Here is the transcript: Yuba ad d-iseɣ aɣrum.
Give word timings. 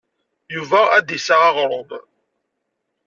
Yuba 0.55 0.79
ad 0.97 1.03
d-iseɣ 1.07 1.41
aɣrum. 1.49 1.89